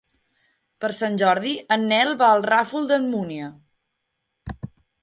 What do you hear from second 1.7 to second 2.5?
en Nel va al